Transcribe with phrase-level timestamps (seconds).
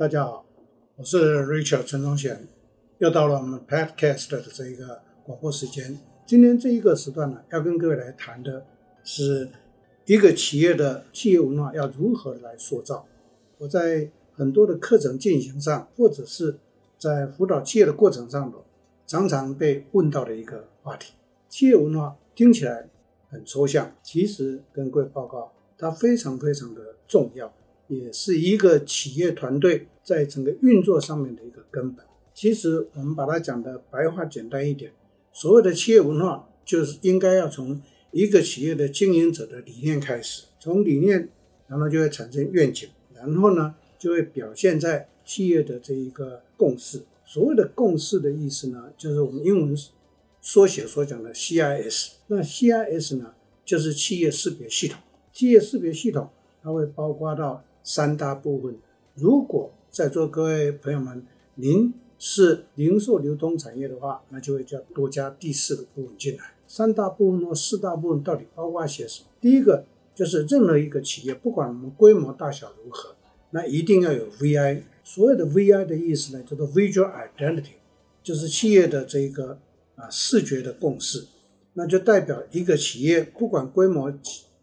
[0.00, 0.46] 大家好，
[0.96, 2.48] 我是 Richard 陈宗贤，
[3.00, 5.98] 又到了我们 Podcast 的这一个广播时间。
[6.24, 8.64] 今天这一个时段呢，要跟各位来谈的
[9.04, 9.50] 是
[10.06, 13.06] 一个企业的企业文化要如何来塑造。
[13.58, 16.56] 我在很多的课程进行上，或者是
[16.96, 18.50] 在辅导企业的过程上，
[19.06, 21.12] 常常被问到的一个话题。
[21.50, 22.88] 企业文化听起来
[23.28, 27.52] 很抽象，其实跟各位报告，它非常非常的重要。
[27.90, 32.06] 也是一个企业团队在整个运作上面的一个根本。
[32.32, 34.92] 其实我们把它讲的白话简单一点，
[35.32, 41.28] 所谓的企业文化，就是应该要从一个企业的经营者的理念开始，从理念，
[41.66, 47.02] 然后就会产生愿景，然后呢就会表现在企业的这一个共识。
[47.26, 49.76] 所谓的共识的意思呢，就是我们英文
[50.40, 52.12] 缩写所讲的 CIS。
[52.28, 54.98] 那 CIS 呢，就是企业识别系统。
[55.32, 56.30] 企业识别系统
[56.62, 57.62] 它会包括到。
[57.82, 58.76] 三大部分，
[59.14, 66.44] 如果在座各位朋友们，您是零售流通产业的话，那就会加多加第四个部分进来。
[66.68, 69.28] 三大部分或四大部分到底包括些什么？
[69.40, 73.16] 第一个就是任何一个企业，不管我们规模大小如何，
[73.52, 74.82] 那一定要有 VI。
[75.02, 77.78] 所谓的 VI 的意思呢，叫做 Visual Identity，
[78.22, 79.58] 就是企业的这个
[79.96, 81.26] 啊视觉的共识，
[81.72, 84.12] 那就代表一个企业不管规模。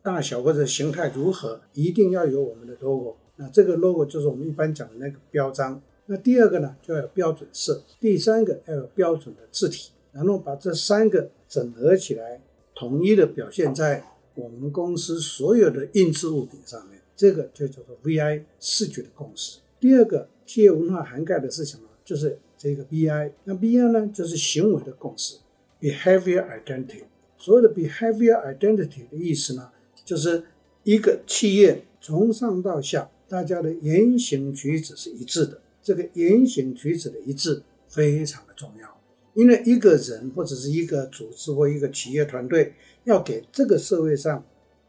[0.08, 3.18] 大小或者形态如何，一定要有我们的 logo。
[3.36, 5.82] 那这个 logo 就是我们一般讲的那个标章。
[6.06, 7.84] 那第二个呢，就要有标准色。
[8.00, 12.42] 第三个要有标准的字体，然后把这三个整合起来，
[12.74, 14.02] 统一的表现在
[14.36, 17.02] 我们公司所有的印制物品上面。
[17.14, 19.60] 这个就叫做 VI 视觉的共识。
[19.78, 21.84] 第二个企业文化涵盖的是什么？
[22.06, 23.32] 就是这个 BI。
[23.44, 25.36] 那 BI 呢，就是行为的共识
[25.82, 27.04] ，Behavior Identity。
[27.38, 29.70] 所谓的 Behavior Identity 的意思呢？
[30.08, 30.42] 就是
[30.84, 35.62] 一个企业从上到下，大家的言行举止是一致的。
[35.84, 39.02] 这个言行举止的一致非常的重要，
[39.34, 44.46] 因为一个人或者是一个组织或一个企业团队要给这个社会上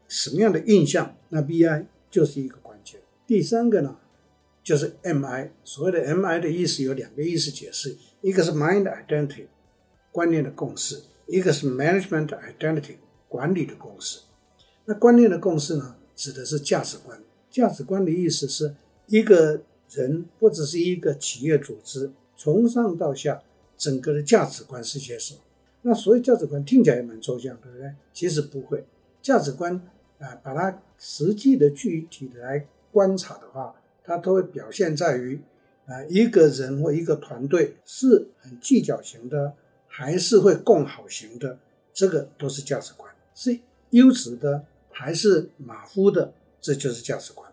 [0.07, 3.01] 什么样的印象，那 BI 就是一个关键。
[3.27, 3.97] 第三个呢，
[4.63, 5.49] 就是 MI。
[5.65, 9.47] 所谓的 MI 的意思有两个意思解释，一个是 Mind Identity
[10.13, 12.95] 观念的共识，一个是 Management Identity
[13.27, 14.19] 管理的共识。
[14.89, 17.21] 那观念的共识呢，指的是价值观。
[17.51, 18.73] 价值观的意思是
[19.05, 19.61] 一个
[19.91, 23.39] 人或者是一个企业组织，从上到下，
[23.77, 25.41] 整个的价值观是些什么？
[25.83, 27.93] 那所谓价值观听起来也蛮抽象，对不对？
[28.11, 28.83] 其实不会，
[29.21, 29.79] 价值观
[30.17, 35.39] 啊，把它实际的具体的来观察的话，它都会表现在于
[35.85, 39.53] 啊，一个人或一个团队是很计较型的，
[39.85, 41.59] 还是会共好型的，
[41.93, 43.59] 这个都是价值观，是
[43.91, 44.65] 优质的。
[44.99, 47.49] 还是马虎的，这就是价值观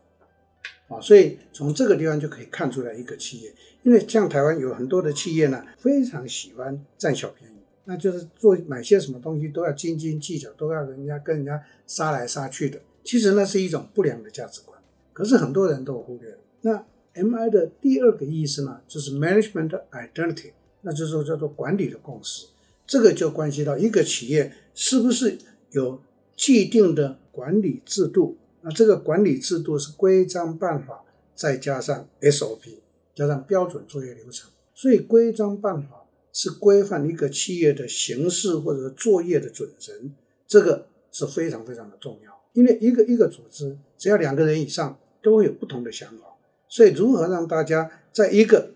[0.88, 1.00] 啊！
[1.00, 12.80] 所以从这个地方就可以看出来一个企业，因为像台湾有很多的企业呢，非常喜欢占小便宜，那就是做买些什么东西都要斤斤计较，都要人家跟人家杀来杀去的。
[13.04, 14.76] 其实那是一种不良的价值观，
[15.12, 16.38] 可是很多人都忽略了。
[16.62, 22.48] 那 MI 的第二个意思呢，就是 Management Identity，那就是叫做管理的共识。
[22.84, 25.38] 这个就关系到一个企业是不是
[25.70, 26.00] 有
[26.36, 27.18] 既定的。
[27.36, 31.04] 管理制度，那这个管理制度是规章办法，
[31.34, 32.78] 再加上 SOP，
[33.14, 34.50] 加上标准作业流程。
[34.74, 39.92] 所以规章办法是规范一个企业的形式或者作业的准则，
[40.46, 42.42] 这个是非常非常的重要。
[42.54, 46.24] 因为一个一个组织，只要两个人以上，都会有不同的想法。
[46.70, 48.70] 所以如何让大家在一个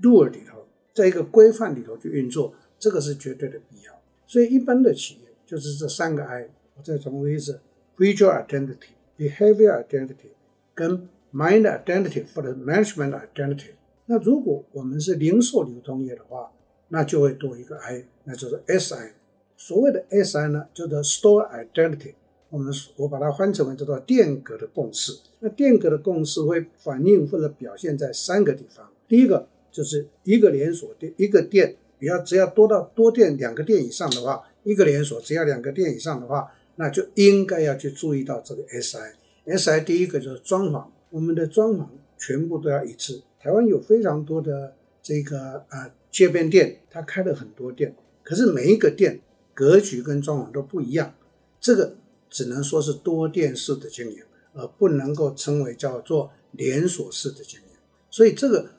[0.00, 3.92] rule 里头，在一个规范里头去运作，这个是绝对的必要。
[4.24, 7.60] 所以一般的企业就是这三个 I，我再重复一次。
[7.96, 10.32] Visual identity, behavior identity，
[10.74, 13.70] 跟 mind identity 或者 management identity。
[14.06, 16.50] 那如果我们是零售流通业的话，
[16.88, 19.12] 那就会多一个 I，那就是 SI。
[19.56, 22.14] 所谓的 SI 呢，叫做 store identity。
[22.50, 25.12] 我们我把它翻成为叫做店格的共识。
[25.38, 28.90] 那店格的共识会反映或者表现在三个地方。
[29.06, 36.52] 第一个就是一个连锁店，一个店，比要只要多到多店两个店以上的话，一个连锁只要两个店以上的话。
[36.76, 41.86] 那就应该要去注意到这个 SI，SI 第一个就是装潢，我们的装潢
[42.18, 43.22] 全部都要一致。
[43.38, 49.20] 台湾有非常多的这个啊街边店，它开了很多店，可是每一个店
[49.52, 51.14] 格局跟装潢都不一样，
[51.60, 51.96] 这个
[52.28, 54.22] 只能说是多店式的经营，
[54.54, 57.66] 而不能够称为叫做连锁式的经营。
[58.10, 58.70] 所以这个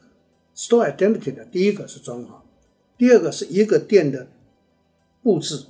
[0.55, 2.41] Store Identity 的第一个是装潢，
[2.97, 4.27] 第二个是一个店的
[5.21, 5.65] 布置。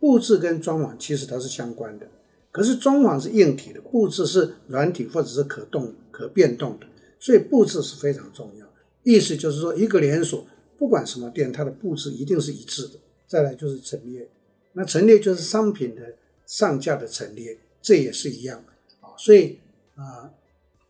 [0.00, 2.06] 布置跟装潢其实它是相关的，
[2.50, 6.86] 可是装潢是硬体的，布置是软体或者是可动、可变动的。
[7.18, 8.66] 所以布置是非常重要。
[9.02, 10.46] 意思就是说，一个连锁
[10.76, 12.94] 不管什么店，它的布置一定是一致的。
[13.26, 14.28] 再来就是陈列，
[14.72, 16.14] 那陈列就是商品的
[16.46, 18.64] 上架的陈列，这也是一样
[19.00, 19.10] 啊。
[19.18, 19.58] 所以
[19.96, 20.32] 啊，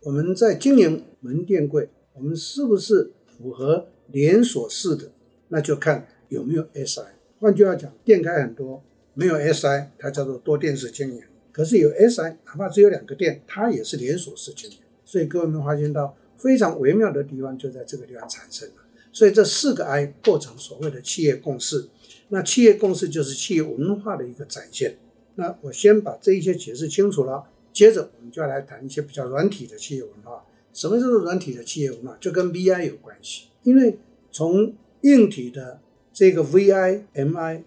[0.03, 5.11] 我们在经营门店柜，我们是不是符合连锁式的？
[5.49, 7.07] 那就看有没有 SI。
[7.41, 8.85] 换句话讲，店开很多，
[9.19, 11.21] 没有 SI，它叫做多店式经营。
[11.51, 14.77] 可是有 SI，哪怕只有两个店，它也是连锁式经营。
[15.05, 18.75] 所以各位有没有发现到非常微妙的地方就在这个地方产生了。
[19.11, 21.89] 所以这四个 I 构成所谓的企业共识。
[22.29, 24.99] 那企业共识就是企业文化的一个展现。
[25.35, 30.45] 那我先把这一些解释清楚了，接着我们就要来谈一些比较软体的企业文化。
[30.73, 32.17] 什么叫做软体的企业文化？
[32.21, 33.49] 就跟 VI 有关系。
[33.65, 33.99] 因为
[34.31, 35.81] 从硬体的
[36.13, 37.63] 这个 VI、MI、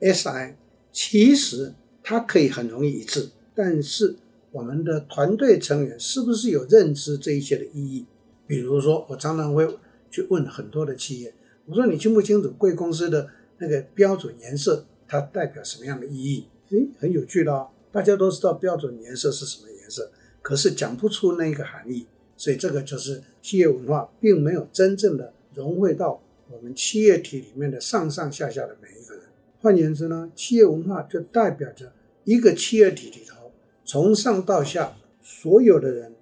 [0.00, 0.54] SI，
[0.96, 3.28] 其实它可以很容易一致。
[3.54, 4.16] 但是
[4.50, 8.06] 我们的团队成员是不是有认知这一些的意义？
[8.46, 9.68] 比如说，我常常会
[10.10, 11.34] 去问很多的企业，
[11.66, 13.28] 我说你清不清楚贵公司的
[13.58, 16.48] 那个标准颜色，它代表什么样的意义？
[16.70, 20.10] 诶，很有趣的哦，大家都知道标准颜色是什么颜色，
[20.40, 22.06] 可是讲不出那个含义。
[22.38, 29.24] 所以这个就是企业文化并没有真正的融汇到我们企业体里面的上上下下的每一个人。
[29.66, 31.92] 换言之呢，企业文化就代表着
[32.22, 33.50] 一个企业体里头。
[33.84, 36.14] 从上到下，所有的人，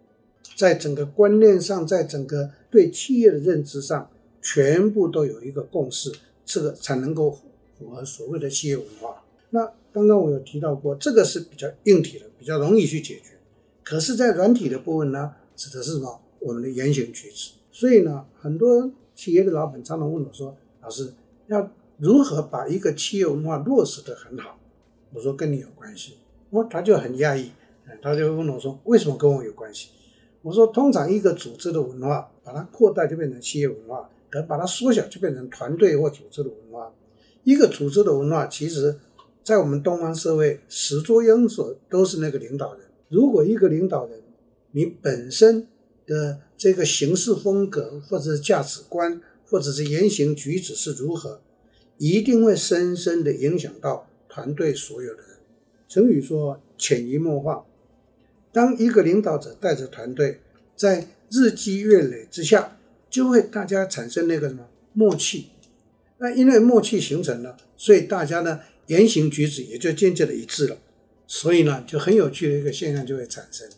[0.57, 4.11] 在整个观念上，在整个对企业的认知上，
[4.41, 6.11] 全部都有一个共识，
[6.47, 7.39] 这个才能够
[7.79, 9.23] 符合所谓的企业文化。
[9.51, 13.33] 那刚刚我有提到过，这个是比较硬体的，比较容易去解决。
[13.83, 16.23] 可是，在软体的部分呢，指的是什么？
[16.41, 17.51] 我们的言行举止。
[17.71, 21.13] 所以呢，很多企业的老板常常问我说：“老师，
[21.49, 24.59] 要如何把一个企业文化落实得很好？”
[25.13, 26.19] 我说：“跟你有关系。”
[26.51, 27.51] 我他就很讶异，
[28.03, 29.89] 他就问我说：“为什么跟我有关系？”
[30.43, 36.93] 我说：“通常一个组织的文化，把它扩大就变成企业文化，可把它缩小就变成团队或组织的文化。
[37.43, 38.99] 一个组织的文化，其实，
[39.43, 42.83] 在我们东方社会，始作俑者都是那个领导人。
[43.09, 44.23] 如果一个领导人，
[44.73, 45.67] 你本身
[46.07, 51.41] 的这个行事风格，或者是价值观，或者是言行举止是如何，
[51.99, 55.31] 一定会深深的影响到团队所有的人。”
[55.89, 57.65] 成语说“潜移默化”。
[58.53, 60.41] 当一个领导者带着团队，
[60.77, 62.79] 在日积月累之下，
[63.11, 65.51] 就会大家产生那个什么默契。
[66.19, 70.79] 那因为默契形成了，所以大家呢言行举止也就渐渐的一致了。
[71.27, 73.69] 所以呢，就很有趣的一个现象就会产生。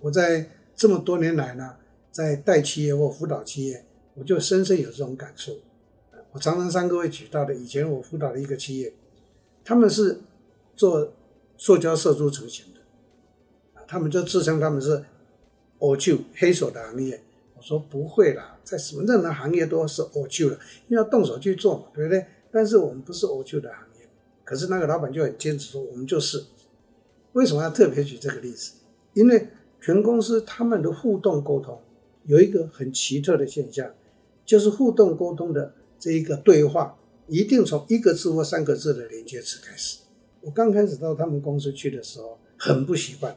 [0.00, 1.76] 我在这么多年来呢，
[2.10, 3.84] 在带企业或辅导企业，
[4.14, 5.56] 我就深深有这种感受。
[6.38, 8.94] 常常三各位举到的，以前我辅导的一个企业，
[9.64, 10.20] 他们是。
[10.78, 11.12] 做
[11.56, 12.78] 塑胶射出成型的，
[13.74, 15.04] 啊，他们就自称他们是
[15.80, 17.20] 黑手黑手的行业。
[17.56, 20.56] 我说不会啦，在什么任何行业都是黑手的，
[20.86, 22.24] 因为要动手去做嘛，对不对？
[22.52, 24.08] 但是我们不是黑手的行业。
[24.44, 26.44] 可是那个老板就很坚持说，我们就是。
[27.32, 28.74] 为什么要特别举这个例子？
[29.14, 29.48] 因为
[29.80, 31.80] 全公司他们的互动沟通
[32.22, 33.92] 有一个很奇特的现象，
[34.46, 36.96] 就是互动沟通的这一个对话，
[37.26, 39.98] 一定从一个字或三个字的连接词开始。
[40.40, 43.36] 我刚开始到他们公司去的时候，很不习惯，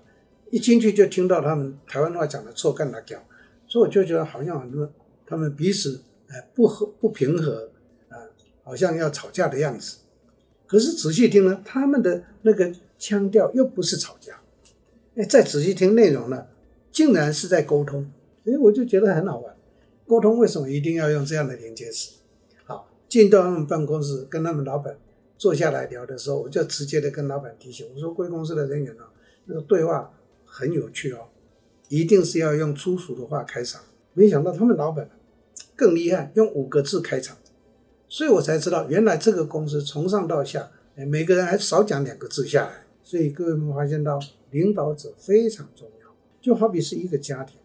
[0.49, 3.17] 一进去就听到他们台湾话讲的臭干辣椒，
[3.67, 4.91] 所以我就觉得好像很多
[5.25, 7.69] 他们彼此哎不和不平和
[8.09, 8.15] 啊，
[8.63, 9.97] 好像要吵架的样子。
[10.67, 14.39] 可是仔细听呢，他们的那个腔调又不是吵架，
[15.15, 16.45] 哎，再仔细听内容呢，
[16.91, 18.09] 竟然是在沟通，
[18.45, 19.55] 哎，我就觉得很好玩。
[20.07, 22.11] 沟通为什么一定要用这样的连接词？
[23.11, 24.97] 进到他们办公室跟他们老板。
[25.37, 29.03] 坐下来聊的时候，我就直接的跟老板提醒我说：“贵公司的人员呢，
[29.45, 30.13] 那个对话
[30.45, 31.29] 很有趣哦，
[31.89, 33.81] 一定是要用粗俗的话开场。”
[34.13, 35.09] 没想到他们老板
[35.75, 37.35] 更厉害，用五个字开场，
[38.07, 42.85] 所以我才知道原来这个公司从上到下，哎，每个人还少讲两个字下来。
[43.01, 44.19] 所以各位有没有发现到，
[44.51, 47.57] 领导者非常重要，就好比是一个家庭，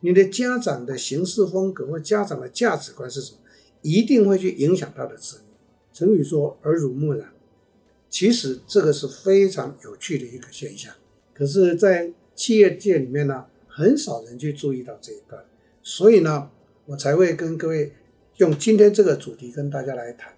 [0.00, 3.38] 你的家长的行事风格或家长的价值观是什么，
[3.82, 5.52] 一定会去影响他的子女。
[5.92, 7.34] 成语说耳濡目染，
[8.08, 10.94] 其实这个是非常有趣的一个现象。
[11.34, 15.44] 可是，在企业界里面呢，很少人去注意到这一段，
[15.82, 16.50] 所以呢，
[16.86, 17.92] 我才会跟各位
[18.38, 20.32] 用今天这个主题跟大家来谈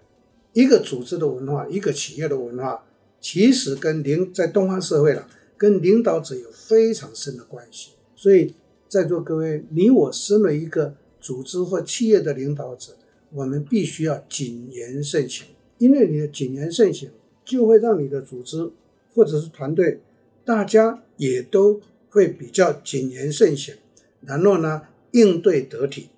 [0.51, 2.83] 一个组织的文化，一个企业的文化，
[3.21, 7.91] 其实跟领在东方社会了，跟领导者有非常深的关系。
[8.15, 8.55] 所以，
[8.89, 12.97] 在座各位，你我身为一个组织或企业的领导者。
[13.35, 15.45] 我们必须要谨言慎行，
[15.77, 17.09] 因为你的谨言慎行，
[17.43, 18.71] 就会让你的组织
[19.13, 19.99] 或者是团队，
[20.45, 23.75] 大家也都会比较谨言慎行，
[24.21, 26.09] 然后呢，应对得体，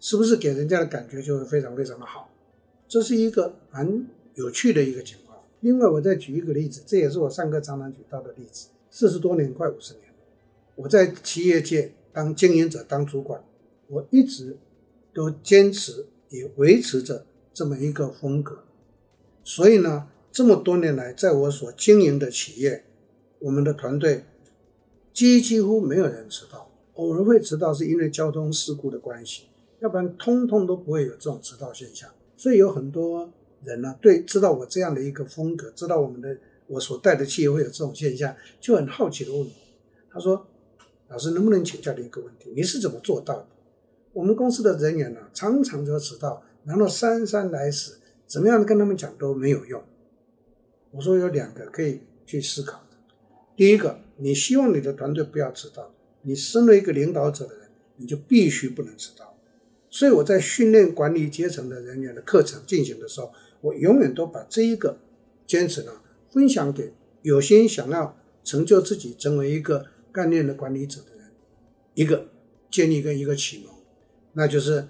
[0.00, 2.30] 是不是给人家的感觉就会非常非常的好？
[2.88, 5.38] 这是一个蛮有趣的一个情况。
[5.60, 8.68] 另外，我再举一个例子，这也是我上课常常举到的例子。
[8.90, 10.04] 四十多年，快五十年，
[10.76, 13.42] 我在企业界当经营者、当主管，
[13.88, 14.56] 我一直
[15.14, 17.24] 都坚持也维持着
[17.54, 18.64] 这么一个风格。
[19.44, 22.82] 所以呢，这么多年来，在我所经营的企业，
[23.38, 24.24] 我们的团队
[25.12, 29.44] 几几乎没有人迟到，偶尔会迟到是因为交通事故的关系，
[29.78, 32.10] 要不然通通都不会有这种迟到现象。
[32.36, 33.32] 所以有很多。
[33.64, 36.36] 人呢，对，知道我这样的一个风格，知道我们的
[36.66, 39.46] 我所带的企业会有这种现象，就很好奇的问我，
[40.10, 40.44] 他说
[41.06, 42.50] ：“老师，能不能请教你一个问题？
[42.56, 43.46] 你是怎么做到的？
[44.12, 47.92] 我们公司的人员呢，常常就迟到，然后姗姗来迟，
[48.26, 49.82] 怎么样跟他们讲都没有用。”
[50.92, 52.96] 我说有两个可以去思考的。
[53.56, 59.34] 第一个，你希望你的团队不要迟到，你身为一个领导者的人，你就必须不能迟到。
[59.88, 64.98] 所以我在训练管理阶层的人员的课程进行的时候，我永远都把这一个
[65.46, 65.92] 坚持呢，
[66.30, 66.92] 分享给
[67.22, 71.30] 有心想要成就自己成为一个干练的管理者的人，
[71.94, 72.28] 一个
[72.70, 73.71] 建议跟一个启蒙，
[74.32, 74.86] 那就是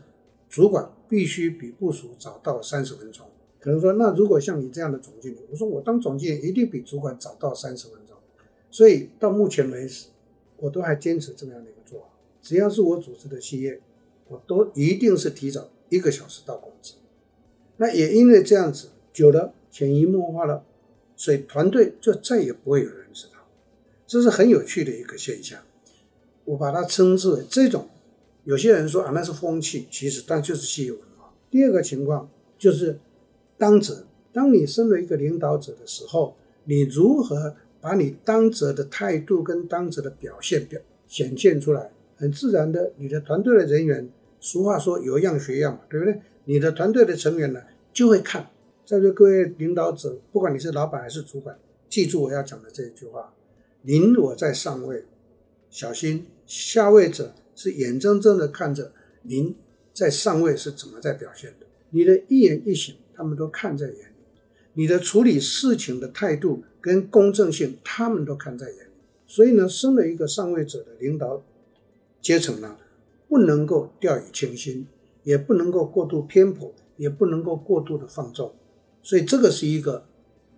[0.49, 3.27] 主管必须比部署早到三十分钟。
[3.61, 8.17] 可能说，那如果像你这样的总经理，我说我当总经理一定比主管早到三十分钟。
[8.71, 10.07] 所以到目前为止，
[10.57, 12.07] 我都还坚持这么样的一个做法。
[12.41, 13.81] 只要是我组织的企业，
[14.29, 16.95] 我都一定是提早一个小时到公司。
[17.77, 20.65] 那也因为这样子，久了潜移默化了，
[21.15, 23.47] 所以团队就再也不会有人知道，
[24.07, 25.61] 这是很有趣的一个现象。
[26.45, 27.89] 我把它称之为这种，
[28.45, 31.01] 有些人说啊那是风气，其实但就是企业文。
[31.51, 32.99] 第二个情况就是
[33.59, 41.91] 当责，当你身为一个领导者的时候，你如何把你当责的态度跟当责的表现表显现出来？
[42.17, 44.09] 很自然的，你的团队的人员，
[44.41, 46.21] 俗话说有样学样嘛，对不对？
[46.45, 47.61] 你的团队的成员呢，
[47.93, 48.49] 就会看，
[48.87, 51.59] 在座各位领导者，不管你是老板还是主管，
[51.89, 53.35] 记住我要讲的这一句话：
[53.83, 55.05] 您我在上位，
[55.69, 58.93] 小心下位者是眼睁睁的看着
[59.23, 59.55] 您
[59.93, 61.67] 在上位是怎么在表现的。
[61.91, 64.15] 你的一言一行，他们都看在眼里；
[64.75, 68.91] 你的处理事情的态度跟公正性，他们都看在眼里。
[69.27, 71.45] 所以呢，身为一个上位者的领导
[72.21, 72.77] 阶层呢，
[73.29, 74.87] 不能够掉以轻心。
[75.25, 78.53] 也不能够过度偏颇，也不能够过度的放纵，
[79.05, 80.05] 所以这个是一个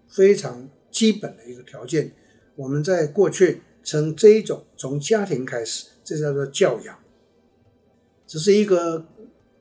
[0.08, 2.12] 非常基本的一个条件。
[2.56, 6.96] 我们在过去称这一种从家庭开始，这叫做教养。
[8.26, 9.06] 只是一个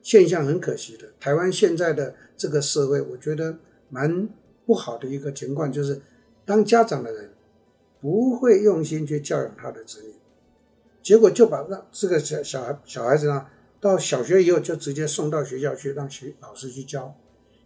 [0.02, 3.58] 现象，很可惜的，台湾现在的这个社会，我觉得
[3.88, 4.28] 蛮
[4.66, 6.00] 不好的一个情况，就是
[6.44, 7.30] 当家长的人
[8.00, 10.14] 不会用心去教养他的子女，
[11.02, 13.46] 结果就把让这个小小孩小孩子呢。
[13.80, 17.14] 到小学以后就直接送到学校去让学老师去教，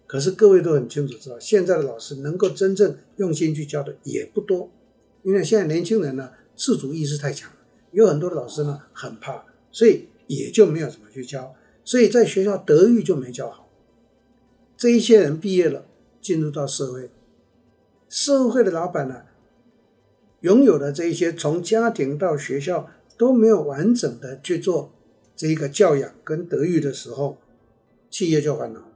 [0.05, 4.69] 可是各位都很清楚知道，现在的老师能够真正用心去教的也不多，
[5.23, 7.53] 因为现在年轻人呢自主意识太强，
[7.93, 11.55] 有很多的老师呢很怕，所以也就没有怎么去教，
[11.85, 13.69] 所以在学校德育就没教好。
[14.77, 15.87] 这一些人毕业了，
[16.21, 17.11] 进入到社会，
[18.09, 19.23] 社会的老板呢，
[20.41, 24.93] 拥有的这一些从家庭到学校都没有完整的去做。
[25.35, 27.39] 这一个教养跟德育的时候，
[28.11, 28.89] 企业就烦恼。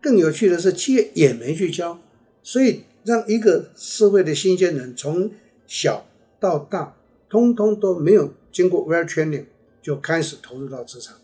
[0.00, 1.98] 更有趣的是，企业也没去教，
[2.42, 5.30] 所以让一个社会的新鲜人从
[5.66, 6.06] 小
[6.38, 6.94] 到大，
[7.34, 9.46] 通通都没有经过 well training
[9.82, 11.16] 就开始投入到职场。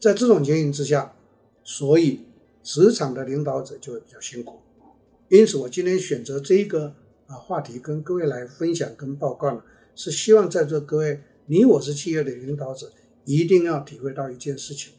[0.00, 1.14] 在这种情形之下，
[1.62, 2.22] 所以
[2.64, 4.58] 职场的领导者就会比较辛苦。
[5.28, 6.96] 因此，我今天选择这一个
[7.28, 9.62] 啊话题跟各位来分享跟报告呢，
[9.94, 12.90] 是希望在座各位，你我是企业的领导者。
[13.24, 14.92] 一定要体会到一件事情：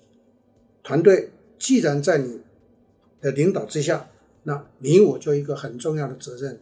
[0.81, 2.41] 团队既然在你
[3.19, 4.09] 的领导之下，
[4.43, 6.59] 那你我就一个很重要的责任，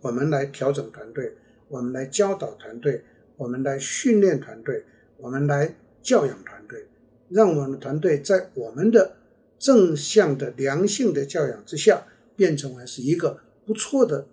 [0.00, 1.34] 我们来调整团队，
[1.68, 3.04] 我们来教导团队，
[3.36, 4.84] 我们来训练团队，
[5.18, 6.86] 我们来教养团队，
[7.28, 9.16] 让我们的团队在我们的
[9.58, 14.26] 正向的良性的教养之下，变成为是一个不错的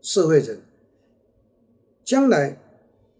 [0.00, 0.60] 社会人，
[2.04, 2.58] 将来。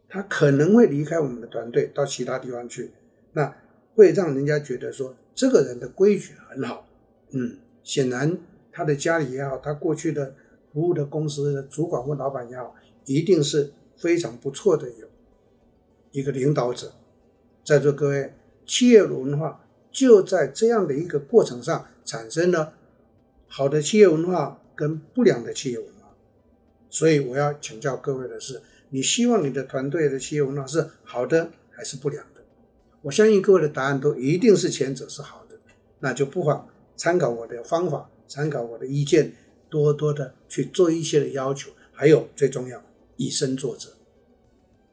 [0.08, 2.92] 他可能会离开我们的团队到其他地方去，
[3.32, 3.54] 那
[3.96, 6.86] 会让人家觉得说这个人的规矩很好。
[7.32, 8.38] 嗯，显然
[8.70, 10.32] 他的家里也好，他过去的
[10.72, 15.08] 服务的公司的主管或老板也好，一定是非常不错的有
[16.12, 16.92] 一个领导者。
[17.64, 18.34] 在座各位，
[18.64, 22.74] 企业文化就在这样的一个过程上产生了
[23.48, 26.14] 好的企业文化跟不良的企业文化。
[26.88, 28.62] 所以我要请教各位的是。
[28.90, 32.40] 你希望你的团队的企业文化是好的还是不良的？
[33.02, 35.56] 我相信各位的答案都一定是前者是好的，
[35.98, 39.32] 那就不妨参考我的方法，参考我的意见，
[39.68, 42.80] 多多的去做一些的要求，还有最重要，
[43.16, 43.90] 以身作则。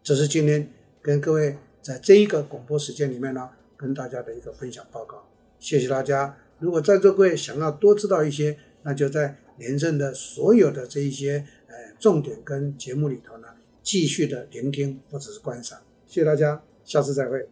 [0.01, 0.69] 这是今天
[1.01, 5.29] 跟各位在这一个广播时间里面呢，跟大家的一个分享报告。
[5.59, 6.37] 谢谢大家。
[6.59, 13.47] 如果在座各位想要多知道一些，那就在廉政的所有的这一些呃重点跟节目里头呢，
[13.81, 15.81] 继续的聆听或者是观赏。
[16.05, 17.47] 谢谢大家，下次再会。